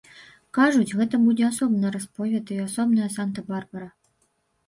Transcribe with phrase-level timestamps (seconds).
[0.57, 3.91] Кажуць, гэта будзе асобны расповед і асобная санта-барбара!